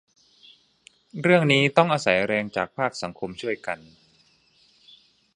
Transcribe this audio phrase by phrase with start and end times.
[1.21, 3.79] เรื่องนี้ต้องอาศัยแรงจากภาคสังคมช่วยกัน